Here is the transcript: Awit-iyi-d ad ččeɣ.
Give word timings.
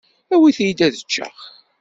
Awit-iyi-d 0.33 0.79
ad 0.87 0.95
ččeɣ. 1.05 1.35